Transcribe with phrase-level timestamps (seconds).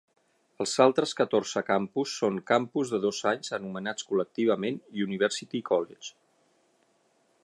[0.63, 6.15] Els altres catorze campus són campus de dos anys anomenats col·lectivament "University College".